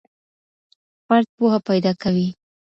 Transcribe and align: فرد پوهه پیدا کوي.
فرد 1.07 1.27
پوهه 1.37 1.59
پیدا 1.69 1.91
کوي. 2.01 2.27